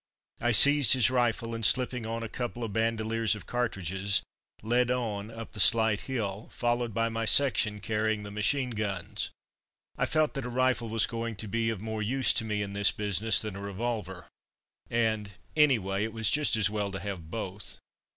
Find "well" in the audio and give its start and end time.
16.67-16.89